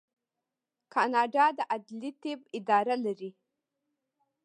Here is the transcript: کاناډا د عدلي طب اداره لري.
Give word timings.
کاناډا 0.93 1.45
د 1.57 1.59
عدلي 1.73 2.11
طب 2.21 2.39
اداره 2.57 2.95
لري. 3.05 3.31